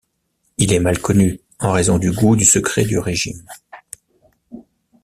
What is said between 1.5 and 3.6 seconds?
en raison du goût du secret du régime.